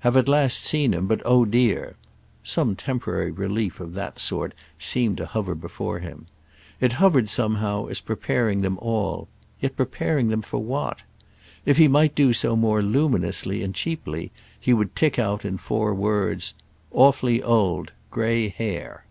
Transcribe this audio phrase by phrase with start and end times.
[0.00, 5.24] "Have at last seen him, but oh dear!"—some temporary relief of that sort seemed to
[5.24, 6.26] hover before him.
[6.82, 11.00] It hovered somehow as preparing them all—yet preparing them for what?
[11.64, 14.30] If he might do so more luminously and cheaply
[14.60, 16.52] he would tick out in four words:
[16.92, 19.06] "Awfully old—grey hair."